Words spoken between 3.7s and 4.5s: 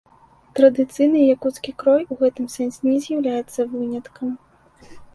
выняткам.